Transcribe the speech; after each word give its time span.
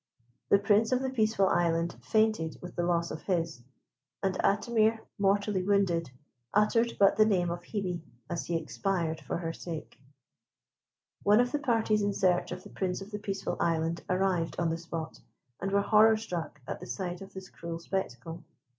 The 0.49 0.57
Prince 0.57 0.91
of 0.91 1.03
the 1.03 1.11
Peaceful 1.11 1.47
Island 1.47 1.95
fainted 2.01 2.57
with 2.59 2.75
the 2.75 2.81
loss 2.81 3.11
of 3.11 3.21
his; 3.21 3.61
and 4.23 4.33
Atimir, 4.43 5.01
mortally 5.19 5.61
wounded, 5.61 6.09
uttered 6.55 6.93
but 6.99 7.17
the 7.17 7.25
name 7.27 7.51
of 7.51 7.61
Hebe 7.61 8.01
as 8.27 8.47
he 8.47 8.55
expired 8.57 9.21
for 9.21 9.37
her 9.37 9.53
sake. 9.53 9.99
One 11.21 11.39
of 11.39 11.51
the 11.51 11.59
parties 11.59 12.01
in 12.01 12.13
search 12.15 12.51
of 12.51 12.63
the 12.63 12.69
Prince 12.71 13.01
of 13.01 13.11
the 13.11 13.19
Peaceful 13.19 13.57
Island 13.59 14.01
arrived 14.09 14.55
on 14.57 14.71
the 14.71 14.77
spot, 14.79 15.19
and 15.61 15.71
were 15.71 15.83
horror 15.83 16.17
struck 16.17 16.59
at 16.67 16.79
the 16.79 16.87
sight 16.87 17.21
of 17.21 17.35
this 17.35 17.51
cruel 17.51 17.77
spectacle. 17.77 18.43